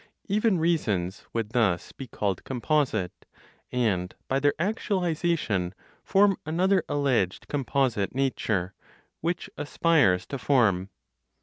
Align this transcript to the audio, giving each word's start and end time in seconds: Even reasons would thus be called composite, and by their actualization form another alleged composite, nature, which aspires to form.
Even 0.25 0.57
reasons 0.57 1.27
would 1.31 1.51
thus 1.51 1.91
be 1.91 2.07
called 2.07 2.43
composite, 2.43 3.27
and 3.71 4.15
by 4.27 4.39
their 4.39 4.55
actualization 4.57 5.75
form 6.03 6.37
another 6.43 6.83
alleged 6.89 7.47
composite, 7.47 8.15
nature, 8.15 8.73
which 9.19 9.47
aspires 9.59 10.25
to 10.25 10.39
form. 10.39 10.89